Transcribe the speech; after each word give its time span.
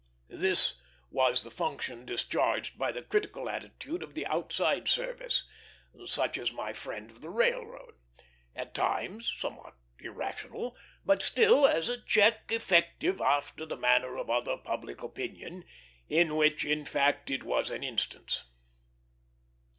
This 0.31 0.77
was 1.11 1.43
the 1.43 1.51
function 1.51 2.07
discharged 2.07 2.75
by 2.75 2.91
the 2.91 3.03
critical 3.03 3.47
attitude 3.47 4.01
of 4.01 4.15
the 4.15 4.25
outside 4.25 4.87
service, 4.87 5.47
such 6.07 6.39
as 6.39 6.51
my 6.51 6.73
friend 6.73 7.11
of 7.11 7.21
the 7.21 7.29
railroad; 7.29 7.93
at 8.55 8.73
times 8.73 9.31
somewhat 9.37 9.75
irrational, 9.99 10.75
but 11.05 11.21
still 11.21 11.67
as 11.67 11.87
a 11.87 12.01
check 12.01 12.51
effective 12.51 13.21
after 13.21 13.63
the 13.63 13.77
manner 13.77 14.17
of 14.17 14.27
other 14.27 14.57
public 14.57 15.03
opinion, 15.03 15.65
of 16.09 16.29
which 16.31 16.65
in 16.65 16.83
fact 16.83 17.29
it 17.29 17.43
was 17.43 17.69
an 17.69 17.83
instance. 17.83 18.45